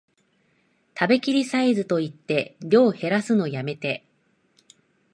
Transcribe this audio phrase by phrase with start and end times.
[0.99, 4.03] 食べきりサイズと言って量へらすのやめて